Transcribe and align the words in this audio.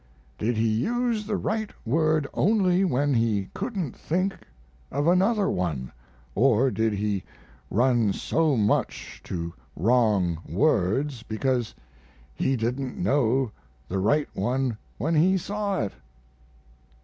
Did 0.39 0.57
he 0.57 0.67
use 0.67 1.27
the 1.27 1.37
right 1.37 1.69
word 1.85 2.25
only 2.33 2.83
when 2.83 3.13
he 3.13 3.49
couldn't 3.53 3.95
think 3.95 4.35
of 4.89 5.05
another 5.05 5.47
one, 5.47 5.91
or 6.33 6.71
did 6.71 6.93
he 6.93 7.23
run 7.69 8.11
so 8.11 8.57
much 8.57 9.21
to 9.25 9.53
wrong 9.75 10.39
words 10.49 11.21
because 11.21 11.75
he 12.33 12.55
didn't 12.55 12.97
know 12.97 13.51
the 13.87 13.99
right 13.99 14.27
one 14.33 14.75
when 14.97 15.13
he 15.13 15.37
saw 15.37 15.81
it? 15.81 15.93